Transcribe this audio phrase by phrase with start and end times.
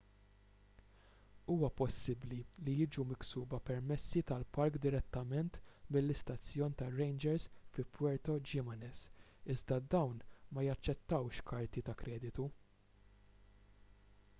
[1.51, 5.59] huwa possibbli li jiġu miksuba permessi tal-park direttament
[5.97, 9.03] mill-istazzjon tar-rangers fi puerto jiménez
[9.57, 10.27] iżda dawn
[10.57, 12.49] ma jaċċettawx karti ta' kreditu